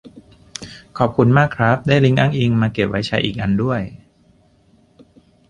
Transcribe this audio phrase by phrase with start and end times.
[0.97, 3.81] ขอบคุณมากครับ ได้ลิงก์อ้างอิงมาเก็บไว้ใช้อีกอันด้วย